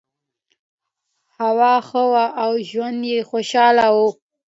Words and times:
هوا 1.37 1.73
ښه 1.87 2.01
وه 2.11 2.25
او 2.43 2.51
ژوند 2.69 2.99
یې 3.11 3.19
خوشحاله 3.29 3.85
و. 3.95 3.97